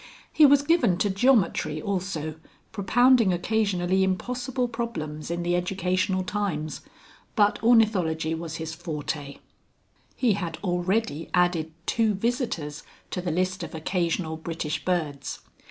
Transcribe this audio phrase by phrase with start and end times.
[0.33, 2.33] He was given to geometry also,
[2.71, 6.81] propounding occasionally impossible problems in the Educational Times,
[7.35, 9.37] but ornithology was his forte.
[10.15, 15.41] He had already added two visitors to the list of occasional British birds.